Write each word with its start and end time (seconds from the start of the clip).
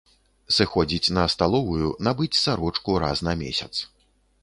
Сыходзіць 0.55 1.13
на 1.17 1.25
сталовую, 1.35 1.93
набыць 2.09 2.33
сарочку 2.43 2.89
раз 3.07 3.17
на 3.33 3.41
месяц. 3.47 3.73